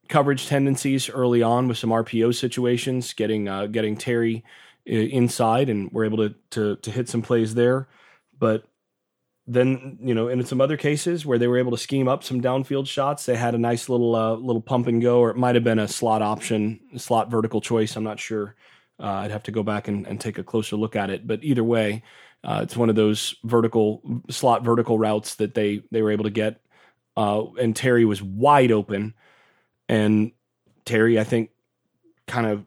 coverage 0.09 0.47
tendencies 0.47 1.09
early 1.09 1.43
on 1.43 1.69
with 1.69 1.79
some 1.79 1.89
RPO 1.89 2.35
situations, 2.35 3.15
getting 3.15 3.49
uh, 3.49 3.67
getting 3.67 3.97
Terry 3.97 4.45
uh, 4.87 4.93
inside, 4.93 5.71
and 5.71 5.91
we're 5.91 6.05
able 6.05 6.19
to, 6.19 6.35
to 6.51 6.77
to 6.77 6.91
hit 6.91 7.09
some 7.09 7.23
plays 7.23 7.55
there. 7.55 7.89
But 8.39 8.65
then 9.47 9.99
you 10.01 10.15
know, 10.15 10.29
in 10.29 10.45
some 10.45 10.61
other 10.61 10.77
cases 10.77 11.27
where 11.27 11.39
they 11.39 11.49
were 11.49 11.59
able 11.59 11.73
to 11.73 11.79
scheme 11.79 12.07
up 12.09 12.23
some 12.23 12.41
downfield 12.41 12.87
shots, 12.87 13.27
they 13.27 13.37
had 13.37 13.55
a 13.55 13.59
nice 13.59 13.89
little 13.89 14.15
uh, 14.15 14.35
little 14.35 14.63
pump 14.63 14.87
and 14.87 15.03
go, 15.03 15.19
or 15.21 15.31
it 15.31 15.37
might 15.37 15.55
have 15.55 15.65
been 15.65 15.81
a 15.81 15.89
slot 15.89 16.23
option, 16.23 16.81
slot 16.97 17.31
vertical 17.31 17.61
choice. 17.61 17.97
I'm 17.97 18.05
not 18.05 18.21
sure. 18.21 18.55
Uh, 19.01 19.07
I'd 19.07 19.31
have 19.33 19.43
to 19.45 19.51
go 19.51 19.63
back 19.63 19.89
and, 19.89 20.07
and, 20.07 20.21
take 20.21 20.39
a 20.39 20.45
closer 20.45 20.77
look 20.77 20.95
at 20.95 21.11
it. 21.11 21.27
But 21.27 21.43
either 21.43 21.65
way, 21.65 22.05
uh, 22.45 22.61
it's 22.63 22.77
one 22.77 22.89
of 22.89 22.95
those 22.95 23.35
vertical 23.43 24.01
slot 24.31 24.63
vertical 24.63 24.97
routes 24.97 25.35
that 25.37 25.55
they 25.55 25.83
they 25.91 26.03
were 26.03 26.13
able 26.13 26.25
to 26.25 26.31
get. 26.31 26.61
Uh, 27.17 27.47
and 27.61 27.75
Terry 27.75 28.05
was 28.05 28.23
wide 28.23 28.71
open, 28.71 29.15
and 29.89 30.33
Terry, 30.85 31.19
I 31.19 31.25
think, 31.25 31.51
kind 32.27 32.47
of 32.47 32.65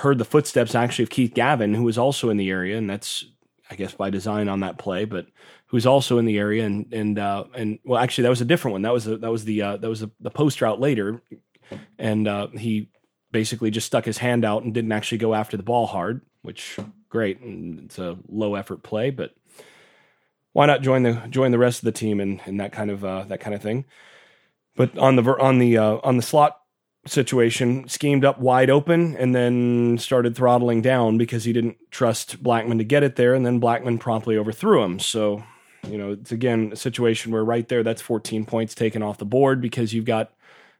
heard 0.00 0.18
the 0.18 0.24
footsteps 0.24 0.74
actually 0.74 1.04
of 1.04 1.10
Keith 1.10 1.34
Gavin, 1.34 1.74
who 1.74 1.84
was 1.84 1.98
also 1.98 2.30
in 2.30 2.36
the 2.36 2.50
area, 2.50 2.76
and 2.76 2.90
that's 2.90 3.26
I 3.70 3.76
guess 3.76 3.94
by 3.94 4.10
design 4.10 4.48
on 4.48 4.60
that 4.60 4.78
play, 4.78 5.04
but 5.04 5.26
who's 5.66 5.86
also 5.86 6.18
in 6.18 6.24
the 6.24 6.38
area 6.38 6.66
and 6.66 6.92
and 6.92 7.18
uh, 7.18 7.44
and 7.54 7.78
well, 7.84 8.02
actually 8.02 8.22
that 8.22 8.30
was 8.30 8.40
a 8.40 8.46
different 8.46 8.72
one. 8.72 8.82
That 8.82 8.92
was 8.92 9.06
a, 9.06 9.16
that 9.18 9.30
was 9.30 9.44
the 9.44 9.62
uh, 9.62 9.76
that 9.76 9.88
was 9.88 10.02
a, 10.02 10.10
the 10.20 10.30
post 10.30 10.60
route 10.60 10.80
later, 10.80 11.22
and 11.98 12.26
uh, 12.26 12.48
he 12.48 12.90
basically 13.30 13.70
just 13.70 13.86
stuck 13.86 14.04
his 14.04 14.18
hand 14.18 14.44
out 14.44 14.64
and 14.64 14.74
didn't 14.74 14.92
actually 14.92 15.18
go 15.18 15.34
after 15.34 15.56
the 15.56 15.62
ball 15.62 15.86
hard, 15.86 16.22
which 16.42 16.78
great. 17.08 17.40
And 17.40 17.84
it's 17.84 17.98
a 17.98 18.18
low 18.28 18.56
effort 18.56 18.82
play, 18.82 19.10
but 19.10 19.34
why 20.52 20.66
not 20.66 20.82
join 20.82 21.04
the 21.04 21.22
join 21.30 21.52
the 21.52 21.58
rest 21.58 21.80
of 21.80 21.84
the 21.84 21.92
team 21.92 22.20
in 22.20 22.40
in 22.46 22.56
that 22.56 22.72
kind 22.72 22.90
of 22.90 23.04
uh, 23.04 23.24
that 23.24 23.40
kind 23.40 23.54
of 23.54 23.62
thing? 23.62 23.84
But 24.74 24.98
on 24.98 25.16
the 25.16 25.22
on 25.22 25.58
the 25.58 25.78
uh, 25.78 25.98
on 26.02 26.16
the 26.16 26.22
slot 26.22 26.59
situation 27.10 27.88
schemed 27.88 28.24
up 28.24 28.38
wide 28.38 28.70
open 28.70 29.16
and 29.16 29.34
then 29.34 29.98
started 29.98 30.36
throttling 30.36 30.82
down 30.82 31.18
because 31.18 31.44
he 31.44 31.52
didn't 31.52 31.76
trust 31.90 32.42
Blackman 32.42 32.78
to 32.78 32.84
get 32.84 33.02
it 33.02 33.16
there 33.16 33.34
and 33.34 33.44
then 33.44 33.58
Blackman 33.58 33.98
promptly 33.98 34.36
overthrew 34.36 34.82
him. 34.82 34.98
So, 34.98 35.42
you 35.88 35.98
know, 35.98 36.12
it's 36.12 36.32
again 36.32 36.70
a 36.72 36.76
situation 36.76 37.32
where 37.32 37.44
right 37.44 37.68
there 37.68 37.82
that's 37.82 38.02
14 38.02 38.44
points 38.46 38.74
taken 38.74 39.02
off 39.02 39.18
the 39.18 39.24
board 39.24 39.60
because 39.60 39.92
you've 39.92 40.04
got 40.04 40.32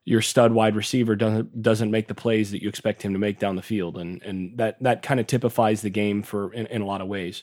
your 0.05 0.23
stud 0.23 0.53
wide 0.53 0.77
receiver 0.77 1.15
doesn't 1.15 1.63
doesn't 1.63 1.91
make 1.91 2.09
the 2.09 2.15
plays 2.15 2.51
that 2.51 2.63
you 2.63 2.69
expect 2.69 3.03
him 3.03 3.13
to 3.13 3.19
make 3.19 3.39
down 3.39 3.57
the 3.57 3.63
field 3.63 3.99
and 3.99 4.23
and 4.23 4.57
that 4.57 4.83
that 4.83 5.03
kind 5.03 5.21
of 5.21 5.27
typifies 5.27 5.83
the 5.83 5.91
game 5.91 6.23
for 6.23 6.53
in, 6.53 6.67
in 6.67 6.83
a 6.83 6.87
lot 6.87 7.01
of 7.01 7.09
ways. 7.09 7.43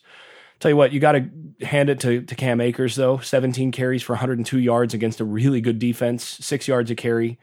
Tell 0.60 0.72
you 0.72 0.78
what, 0.78 0.92
you 0.92 1.00
got 1.00 1.12
to 1.12 1.30
hand 1.62 1.92
it 1.92 2.00
to, 2.00 2.22
to 2.24 2.36
Cam 2.36 2.60
Akers 2.60 2.96
though. 2.96 3.20
17 3.20 3.72
carries 3.72 4.02
for 4.02 4.14
102 4.14 4.58
yards 4.58 4.96
against 4.96 5.20
a 5.20 5.26
really 5.26 5.62
good 5.62 5.78
defense, 5.78 6.24
six 6.24 6.68
yards 6.68 6.90
a 6.90 6.96
carry 6.96 7.38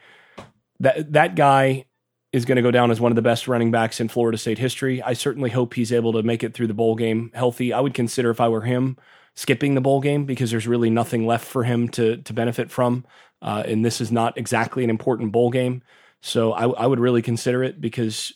that 0.81 1.13
that 1.13 1.37
guy 1.37 1.85
is 2.33 2.45
going 2.45 2.57
to 2.57 2.63
go 2.63 2.71
down 2.73 2.91
as 2.91 3.01
one 3.01 3.13
of 3.13 3.17
the 3.17 3.23
best 3.23 3.47
running 3.47 3.71
backs 3.71 4.01
in 4.01 4.09
Florida 4.09 4.37
State 4.37 4.59
history. 4.59 5.01
I 5.01 5.13
certainly 5.13 5.51
hope 5.51 5.75
he's 5.75 5.93
able 5.93 6.13
to 6.15 6.23
make 6.23 6.43
it 6.43 6.53
through 6.53 6.67
the 6.67 6.75
bowl 6.75 6.97
game 6.97 7.31
healthy. 7.33 7.73
I 7.73 7.81
would 7.81 7.95
consider 7.95 8.31
if 8.31 8.41
I 8.41 8.49
were 8.49 8.63
him 8.63 8.97
skipping 9.37 9.75
the 9.75 9.81
bowl 9.81 10.01
game 10.01 10.25
because 10.25 10.51
there's 10.51 10.67
really 10.67 10.91
nothing 10.91 11.27
left 11.27 11.47
for 11.47 11.65
him 11.65 11.89
to 11.91 12.17
to 12.19 12.33
benefit 12.33 12.71
from, 12.71 13.05
uh, 13.43 13.63
and 13.67 13.85
this 13.85 14.01
is 14.01 14.11
not 14.11 14.37
exactly 14.37 14.85
an 14.85 14.91
important 14.91 15.33
bowl 15.33 15.51
game. 15.51 15.83
So 16.21 16.53
I, 16.53 16.67
I 16.69 16.87
would 16.87 17.01
really 17.01 17.23
consider 17.23 17.63
it 17.63 17.81
because 17.81 18.33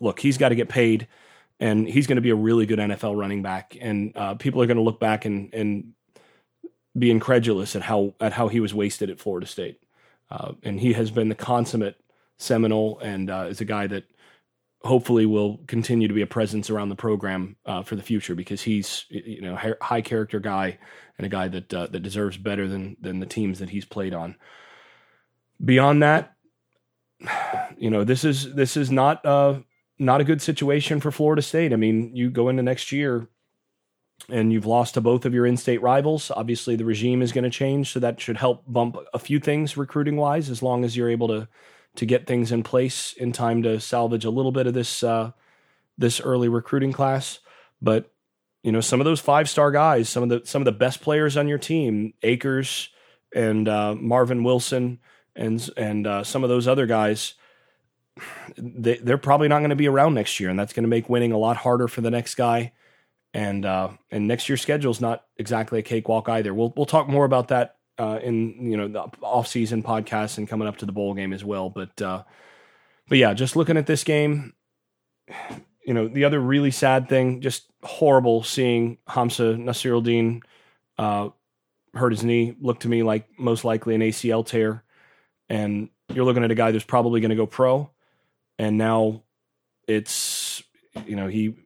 look, 0.00 0.20
he's 0.20 0.38
got 0.38 0.50
to 0.50 0.54
get 0.54 0.68
paid, 0.68 1.08
and 1.60 1.88
he's 1.88 2.06
going 2.06 2.16
to 2.16 2.22
be 2.22 2.30
a 2.30 2.36
really 2.36 2.66
good 2.66 2.78
NFL 2.78 3.18
running 3.18 3.42
back, 3.42 3.76
and 3.80 4.16
uh, 4.16 4.34
people 4.34 4.62
are 4.62 4.66
going 4.66 4.76
to 4.76 4.82
look 4.82 5.00
back 5.00 5.24
and 5.24 5.52
and 5.54 5.92
be 6.96 7.10
incredulous 7.10 7.76
at 7.76 7.82
how 7.82 8.14
at 8.20 8.32
how 8.32 8.48
he 8.48 8.60
was 8.60 8.74
wasted 8.74 9.10
at 9.10 9.20
Florida 9.20 9.46
State, 9.46 9.80
uh, 10.30 10.52
and 10.62 10.80
he 10.80 10.92
has 10.92 11.10
been 11.10 11.28
the 11.28 11.34
consummate 11.34 11.96
Seminole 12.38 13.00
and 13.00 13.30
uh, 13.30 13.46
is 13.50 13.60
a 13.60 13.64
guy 13.64 13.88
that 13.88 14.04
hopefully 14.82 15.26
will 15.26 15.58
continue 15.66 16.06
to 16.06 16.14
be 16.14 16.22
a 16.22 16.26
presence 16.26 16.70
around 16.70 16.88
the 16.88 16.94
program 16.94 17.56
uh, 17.66 17.82
for 17.82 17.96
the 17.96 18.02
future 18.02 18.36
because 18.36 18.62
he's 18.62 19.06
you 19.08 19.40
know 19.40 19.58
high 19.80 20.00
character 20.00 20.38
guy 20.38 20.78
and 21.16 21.26
a 21.26 21.28
guy 21.28 21.48
that 21.48 21.74
uh, 21.74 21.86
that 21.88 22.00
deserves 22.00 22.36
better 22.36 22.68
than 22.68 22.96
than 23.00 23.18
the 23.18 23.26
teams 23.26 23.58
that 23.58 23.70
he's 23.70 23.84
played 23.84 24.14
on. 24.14 24.36
Beyond 25.64 26.02
that, 26.04 26.36
you 27.76 27.90
know 27.90 28.04
this 28.04 28.24
is 28.24 28.54
this 28.54 28.76
is 28.76 28.90
not 28.90 29.24
uh 29.26 29.58
not 29.98 30.20
a 30.20 30.24
good 30.24 30.40
situation 30.40 31.00
for 31.00 31.10
Florida 31.10 31.42
State. 31.42 31.72
I 31.72 31.76
mean, 31.76 32.14
you 32.14 32.30
go 32.30 32.48
into 32.48 32.62
next 32.62 32.92
year 32.92 33.28
and 34.28 34.52
you've 34.52 34.66
lost 34.66 34.94
to 34.94 35.00
both 35.00 35.24
of 35.24 35.34
your 35.34 35.46
in-state 35.46 35.80
rivals. 35.80 36.30
Obviously, 36.30 36.76
the 36.76 36.84
regime 36.84 37.22
is 37.22 37.32
going 37.32 37.44
to 37.44 37.50
change, 37.50 37.92
so 37.92 38.00
that 38.00 38.20
should 38.20 38.36
help 38.36 38.64
bump 38.66 38.96
a 39.14 39.18
few 39.18 39.38
things 39.38 39.76
recruiting 39.76 40.16
wise, 40.16 40.50
as 40.50 40.62
long 40.62 40.84
as 40.84 40.96
you're 40.96 41.10
able 41.10 41.28
to 41.28 41.48
to 41.94 42.06
get 42.06 42.26
things 42.26 42.52
in 42.52 42.62
place 42.62 43.12
in 43.14 43.32
time 43.32 43.62
to 43.62 43.80
salvage 43.80 44.24
a 44.24 44.30
little 44.30 44.52
bit 44.52 44.66
of 44.66 44.74
this 44.74 45.02
uh, 45.02 45.32
this 45.96 46.20
early 46.20 46.48
recruiting 46.48 46.92
class. 46.92 47.40
But 47.80 48.10
you 48.62 48.72
know, 48.72 48.80
some 48.80 49.00
of 49.00 49.04
those 49.04 49.20
five 49.20 49.48
star 49.48 49.70
guys, 49.70 50.08
some 50.08 50.22
of 50.22 50.28
the 50.28 50.42
some 50.44 50.62
of 50.62 50.66
the 50.66 50.72
best 50.72 51.00
players 51.00 51.36
on 51.36 51.48
your 51.48 51.58
team, 51.58 52.12
Akers 52.22 52.90
and 53.34 53.68
uh, 53.68 53.94
Marvin 53.94 54.44
Wilson, 54.44 54.98
and 55.34 55.68
and 55.76 56.06
uh, 56.06 56.24
some 56.24 56.42
of 56.42 56.50
those 56.50 56.68
other 56.68 56.86
guys, 56.86 57.34
they 58.56 58.96
they're 58.98 59.18
probably 59.18 59.48
not 59.48 59.58
going 59.58 59.70
to 59.70 59.76
be 59.76 59.88
around 59.88 60.14
next 60.14 60.38
year, 60.40 60.50
and 60.50 60.58
that's 60.58 60.72
going 60.72 60.84
to 60.84 60.88
make 60.88 61.08
winning 61.08 61.32
a 61.32 61.38
lot 61.38 61.56
harder 61.58 61.88
for 61.88 62.00
the 62.00 62.10
next 62.10 62.34
guy. 62.34 62.72
And 63.34 63.66
uh, 63.66 63.90
and 64.10 64.26
next 64.26 64.48
year's 64.48 64.62
schedule 64.62 64.90
is 64.90 65.00
not 65.00 65.24
exactly 65.36 65.78
a 65.78 65.82
cakewalk 65.82 66.28
either. 66.28 66.54
We'll 66.54 66.72
we'll 66.76 66.86
talk 66.86 67.08
more 67.08 67.24
about 67.24 67.48
that 67.48 67.76
uh, 67.98 68.20
in 68.22 68.70
you 68.70 68.76
know 68.76 68.88
the 68.88 69.00
off 69.22 69.48
season 69.48 69.82
podcast 69.82 70.38
and 70.38 70.48
coming 70.48 70.68
up 70.68 70.78
to 70.78 70.86
the 70.86 70.92
bowl 70.92 71.14
game 71.14 71.32
as 71.32 71.44
well. 71.44 71.68
But 71.68 72.00
uh, 72.00 72.22
but 73.08 73.18
yeah, 73.18 73.34
just 73.34 73.56
looking 73.56 73.76
at 73.76 73.86
this 73.86 74.04
game, 74.04 74.54
you 75.84 75.94
know 75.94 76.08
the 76.08 76.24
other 76.24 76.40
really 76.40 76.70
sad 76.70 77.08
thing, 77.08 77.40
just 77.40 77.70
horrible 77.82 78.42
seeing 78.42 78.98
Hamsah 79.08 79.58
Nasirildeen 79.58 80.42
uh, 80.96 81.30
hurt 81.94 82.12
his 82.12 82.24
knee. 82.24 82.56
Looked 82.60 82.82
to 82.82 82.88
me 82.88 83.02
like 83.02 83.28
most 83.38 83.64
likely 83.64 83.94
an 83.94 84.00
ACL 84.00 84.46
tear, 84.46 84.84
and 85.48 85.90
you're 86.12 86.24
looking 86.24 86.44
at 86.44 86.50
a 86.50 86.56
guy 86.56 86.70
that's 86.70 86.84
probably 86.84 87.20
going 87.20 87.30
to 87.30 87.36
go 87.36 87.46
pro, 87.46 87.90
and 88.58 88.78
now 88.78 89.22
it's 89.86 90.62
you 91.06 91.16
know 91.16 91.26
he 91.26 91.56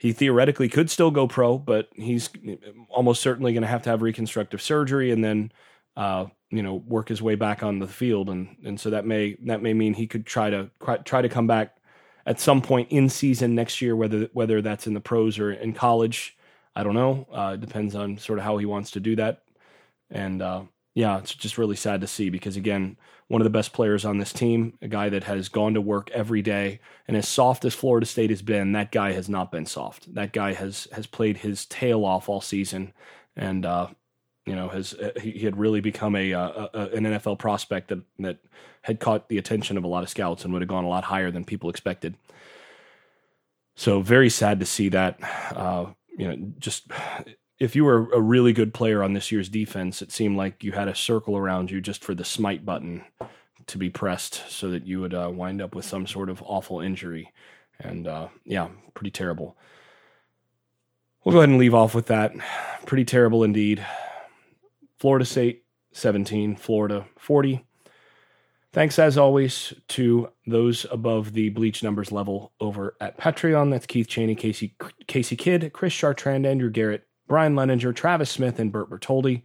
he 0.00 0.12
theoretically 0.12 0.68
could 0.68 0.90
still 0.90 1.10
go 1.10 1.28
pro, 1.28 1.58
but 1.58 1.88
he's 1.94 2.30
almost 2.88 3.22
certainly 3.22 3.52
going 3.52 3.62
to 3.62 3.68
have 3.68 3.82
to 3.82 3.90
have 3.90 4.02
reconstructive 4.02 4.60
surgery 4.60 5.12
and 5.12 5.22
then 5.22 5.52
uh, 5.96 6.26
you 6.50 6.62
know, 6.62 6.74
work 6.74 7.08
his 7.08 7.22
way 7.22 7.34
back 7.34 7.62
on 7.62 7.78
the 7.78 7.86
field, 7.86 8.28
and 8.28 8.56
and 8.64 8.80
so 8.80 8.90
that 8.90 9.06
may 9.06 9.36
that 9.44 9.62
may 9.62 9.72
mean 9.72 9.94
he 9.94 10.06
could 10.06 10.26
try 10.26 10.50
to 10.50 10.70
try 11.04 11.22
to 11.22 11.28
come 11.28 11.46
back 11.46 11.76
at 12.26 12.40
some 12.40 12.60
point 12.60 12.90
in 12.90 13.08
season 13.08 13.54
next 13.54 13.80
year, 13.80 13.94
whether 13.94 14.28
whether 14.32 14.60
that's 14.60 14.86
in 14.86 14.94
the 14.94 15.00
pros 15.00 15.38
or 15.38 15.52
in 15.52 15.72
college. 15.72 16.36
I 16.74 16.84
don't 16.84 16.94
know. 16.94 17.26
Uh, 17.32 17.52
it 17.54 17.60
depends 17.60 17.94
on 17.94 18.16
sort 18.16 18.38
of 18.38 18.44
how 18.44 18.56
he 18.56 18.66
wants 18.66 18.92
to 18.92 19.00
do 19.00 19.16
that, 19.16 19.42
and 20.10 20.40
uh, 20.42 20.62
yeah, 20.94 21.18
it's 21.18 21.34
just 21.34 21.58
really 21.58 21.76
sad 21.76 22.00
to 22.00 22.06
see 22.06 22.30
because 22.30 22.56
again, 22.56 22.96
one 23.28 23.40
of 23.40 23.44
the 23.44 23.50
best 23.50 23.72
players 23.72 24.04
on 24.04 24.18
this 24.18 24.32
team, 24.32 24.76
a 24.82 24.88
guy 24.88 25.08
that 25.08 25.24
has 25.24 25.48
gone 25.48 25.74
to 25.74 25.80
work 25.80 26.10
every 26.10 26.42
day, 26.42 26.80
and 27.06 27.16
as 27.16 27.28
soft 27.28 27.64
as 27.64 27.74
Florida 27.74 28.06
State 28.06 28.30
has 28.30 28.42
been, 28.42 28.72
that 28.72 28.90
guy 28.90 29.12
has 29.12 29.28
not 29.28 29.52
been 29.52 29.66
soft. 29.66 30.12
That 30.14 30.32
guy 30.32 30.52
has 30.52 30.88
has 30.92 31.06
played 31.06 31.38
his 31.38 31.64
tail 31.66 32.04
off 32.04 32.28
all 32.28 32.40
season, 32.40 32.92
and 33.36 33.64
uh, 33.64 33.86
you 34.46 34.56
know, 34.56 34.68
has 34.68 34.94
uh, 34.94 35.12
he, 35.20 35.38
had 35.40 35.56
really 35.56 35.80
become 35.80 36.16
a, 36.16 36.34
uh, 36.34 36.68
a, 36.74 36.80
an 36.88 37.04
NFL 37.04 37.38
prospect 37.38 37.88
that 37.88 38.00
that 38.18 38.38
had 38.82 38.98
caught 38.98 39.28
the 39.28 39.38
attention 39.38 39.76
of 39.76 39.84
a 39.84 39.88
lot 39.88 40.02
of 40.02 40.08
scouts 40.08 40.44
and 40.44 40.52
would 40.52 40.62
have 40.62 40.68
gone 40.68 40.84
a 40.84 40.88
lot 40.88 41.04
higher 41.04 41.30
than 41.30 41.44
people 41.44 41.70
expected. 41.70 42.16
So 43.76 44.00
very 44.00 44.28
sad 44.28 44.58
to 44.60 44.66
see 44.66 44.88
that. 44.88 45.20
Uh, 45.54 45.86
you 46.18 46.28
know, 46.28 46.52
just 46.58 46.90
if 47.60 47.76
you 47.76 47.84
were 47.84 48.10
a 48.12 48.20
really 48.20 48.54
good 48.54 48.72
player 48.72 49.02
on 49.02 49.12
this 49.12 49.30
year's 49.30 49.50
defense, 49.50 50.00
it 50.00 50.10
seemed 50.10 50.36
like 50.36 50.64
you 50.64 50.72
had 50.72 50.88
a 50.88 50.94
circle 50.94 51.36
around 51.36 51.70
you 51.70 51.80
just 51.82 52.02
for 52.02 52.14
the 52.14 52.24
smite 52.24 52.64
button 52.64 53.04
to 53.66 53.78
be 53.78 53.90
pressed 53.90 54.42
so 54.48 54.70
that 54.70 54.86
you 54.86 55.00
would 55.00 55.14
uh, 55.14 55.30
wind 55.32 55.60
up 55.60 55.74
with 55.74 55.84
some 55.84 56.06
sort 56.06 56.30
of 56.30 56.42
awful 56.42 56.80
injury. 56.80 57.32
And 57.78 58.08
uh, 58.08 58.28
yeah, 58.44 58.68
pretty 58.94 59.10
terrible. 59.10 59.56
We'll 61.22 61.34
go 61.34 61.40
ahead 61.40 61.50
and 61.50 61.58
leave 61.58 61.74
off 61.74 61.94
with 61.94 62.06
that. 62.06 62.32
Pretty 62.86 63.04
terrible 63.04 63.44
indeed. 63.44 63.86
Florida 64.98 65.26
State 65.26 65.64
17, 65.92 66.56
Florida 66.56 67.06
40. 67.18 67.64
Thanks 68.72 68.98
as 68.98 69.18
always 69.18 69.74
to 69.88 70.30
those 70.46 70.86
above 70.90 71.32
the 71.32 71.50
bleach 71.50 71.82
numbers 71.82 72.10
level 72.10 72.52
over 72.60 72.96
at 73.00 73.18
Patreon. 73.18 73.70
That's 73.70 73.86
Keith 73.86 74.06
Cheney, 74.06 74.36
Casey 74.36 74.76
Casey 75.08 75.36
Kidd, 75.36 75.72
Chris 75.72 75.92
Chartrand, 75.92 76.46
Andrew 76.46 76.70
Garrett, 76.70 77.06
Brian 77.30 77.54
Leninger, 77.54 77.94
Travis 77.94 78.28
Smith, 78.28 78.58
and 78.58 78.72
Bert 78.72 78.90
Bertoldi. 78.90 79.42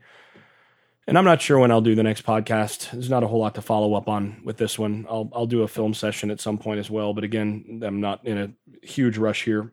And 1.06 1.20
I'm 1.20 1.24
not 1.24 1.40
sure 1.40 1.60
when 1.60 1.70
I'll 1.70 1.82
do 1.82 1.94
the 1.94 2.02
next 2.02 2.26
podcast. 2.26 2.90
There's 2.90 3.12
not 3.12 3.22
a 3.22 3.28
whole 3.28 3.40
lot 3.40 3.54
to 3.56 3.62
follow 3.62 3.94
up 3.94 4.10
on 4.10 4.42
with 4.44 4.58
this 4.58 4.80
one. 4.80 5.06
I'll 5.08 5.30
I'll 5.36 5.46
do 5.46 5.62
a 5.62 5.68
film 5.68 5.94
session 5.94 6.32
at 6.32 6.42
some 6.42 6.58
point 6.58 6.80
as 6.80 6.90
well, 6.90 7.14
but 7.14 7.24
again, 7.24 7.84
I'm 7.86 8.02
not 8.02 8.26
in 8.26 8.40
a 8.40 8.52
huge 8.84 9.20
rush 9.20 9.44
here. 9.44 9.72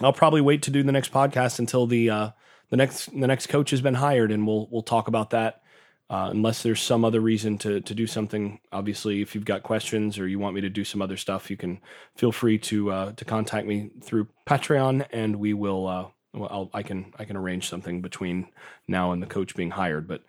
I'll 0.00 0.12
probably 0.12 0.40
wait 0.40 0.62
to 0.62 0.70
do 0.70 0.84
the 0.84 0.92
next 0.92 1.12
podcast 1.12 1.58
until 1.58 1.88
the 1.88 2.10
uh, 2.10 2.30
the 2.70 2.76
next 2.76 3.06
the 3.06 3.26
next 3.26 3.48
coach 3.48 3.70
has 3.70 3.80
been 3.80 3.94
hired, 3.94 4.30
and 4.30 4.46
we'll 4.46 4.68
we'll 4.70 4.82
talk 4.82 5.08
about 5.08 5.30
that. 5.30 5.62
Uh, 6.08 6.28
unless 6.30 6.62
there's 6.62 6.80
some 6.80 7.04
other 7.04 7.20
reason 7.20 7.58
to 7.58 7.80
to 7.80 7.92
do 7.92 8.06
something. 8.06 8.60
Obviously, 8.70 9.20
if 9.20 9.34
you've 9.34 9.44
got 9.44 9.64
questions 9.64 10.16
or 10.16 10.28
you 10.28 10.38
want 10.38 10.54
me 10.54 10.60
to 10.60 10.70
do 10.70 10.84
some 10.84 11.02
other 11.02 11.16
stuff, 11.16 11.50
you 11.50 11.56
can 11.56 11.80
feel 12.14 12.30
free 12.30 12.56
to 12.58 12.92
uh, 12.92 13.12
to 13.14 13.24
contact 13.24 13.66
me 13.66 13.90
through 14.00 14.28
Patreon, 14.46 15.06
and 15.10 15.34
we 15.40 15.54
will. 15.54 16.12
Well, 16.36 16.48
I'll, 16.50 16.70
I 16.74 16.82
can 16.82 17.12
I 17.18 17.24
can 17.24 17.36
arrange 17.36 17.68
something 17.68 18.02
between 18.02 18.48
now 18.86 19.12
and 19.12 19.22
the 19.22 19.26
coach 19.26 19.56
being 19.56 19.70
hired, 19.70 20.06
but 20.06 20.22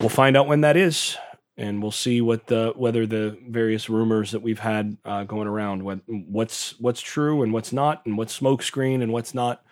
we'll 0.00 0.08
find 0.08 0.36
out 0.36 0.48
when 0.48 0.62
that 0.62 0.76
is, 0.76 1.16
and 1.56 1.82
we'll 1.82 1.90
see 1.90 2.20
what 2.20 2.46
the 2.46 2.72
whether 2.76 3.06
the 3.06 3.38
various 3.48 3.88
rumors 3.88 4.30
that 4.30 4.40
we've 4.40 4.58
had 4.58 4.96
uh, 5.04 5.24
going 5.24 5.46
around 5.46 5.84
what 5.84 6.00
what's 6.06 6.80
what's 6.80 7.00
true 7.00 7.42
and 7.42 7.52
what's 7.52 7.72
not, 7.72 8.04
and 8.06 8.16
what's 8.16 8.38
smokescreen 8.38 9.02
and 9.02 9.12
what's 9.12 9.34
not 9.34 9.64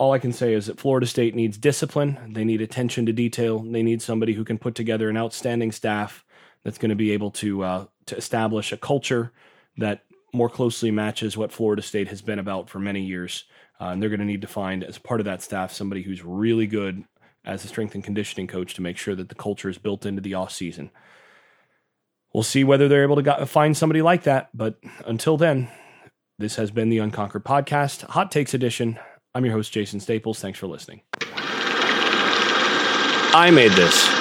all 0.00 0.12
I 0.12 0.18
can 0.18 0.32
say 0.32 0.54
is 0.54 0.64
that 0.64 0.80
Florida 0.80 1.06
State 1.06 1.34
needs 1.34 1.58
discipline. 1.58 2.32
They 2.32 2.42
need 2.42 2.62
attention 2.62 3.04
to 3.04 3.12
detail. 3.12 3.58
They 3.58 3.82
need 3.82 4.00
somebody 4.00 4.32
who 4.32 4.44
can 4.44 4.56
put 4.56 4.74
together 4.74 5.10
an 5.10 5.18
outstanding 5.18 5.72
staff 5.72 6.24
that's 6.64 6.78
going 6.78 6.88
to 6.88 6.96
be 6.96 7.10
able 7.10 7.30
to 7.32 7.62
uh, 7.62 7.86
to 8.06 8.16
establish 8.16 8.72
a 8.72 8.78
culture 8.78 9.30
that 9.76 10.04
more 10.32 10.48
closely 10.48 10.90
matches 10.90 11.36
what 11.36 11.52
Florida 11.52 11.82
State 11.82 12.08
has 12.08 12.22
been 12.22 12.38
about 12.38 12.70
for 12.70 12.78
many 12.78 13.02
years. 13.02 13.44
Uh, 13.80 13.86
and 13.86 14.02
they're 14.02 14.10
going 14.10 14.20
to 14.20 14.26
need 14.26 14.42
to 14.42 14.46
find, 14.46 14.84
as 14.84 14.98
part 14.98 15.20
of 15.20 15.24
that 15.24 15.40
staff, 15.40 15.72
somebody 15.72 16.02
who's 16.02 16.22
really 16.22 16.66
good 16.66 17.04
as 17.44 17.64
a 17.64 17.68
strength 17.68 17.94
and 17.94 18.04
conditioning 18.04 18.46
coach 18.46 18.74
to 18.74 18.82
make 18.82 18.98
sure 18.98 19.14
that 19.14 19.30
the 19.30 19.34
culture 19.34 19.70
is 19.70 19.78
built 19.78 20.04
into 20.04 20.20
the 20.20 20.34
off 20.34 20.52
season. 20.52 20.90
We'll 22.34 22.42
see 22.42 22.62
whether 22.62 22.88
they're 22.88 23.02
able 23.02 23.22
to 23.22 23.46
find 23.46 23.74
somebody 23.76 24.02
like 24.02 24.24
that. 24.24 24.50
But 24.52 24.76
until 25.06 25.38
then, 25.38 25.70
this 26.38 26.56
has 26.56 26.70
been 26.70 26.90
the 26.90 26.98
Unconquered 26.98 27.44
Podcast, 27.44 28.02
Hot 28.10 28.30
Takes 28.30 28.52
Edition. 28.52 28.98
I'm 29.34 29.44
your 29.44 29.54
host, 29.54 29.72
Jason 29.72 30.00
Staples. 30.00 30.40
Thanks 30.40 30.58
for 30.58 30.66
listening. 30.66 31.00
I 33.32 33.50
made 33.52 33.72
this. 33.72 34.19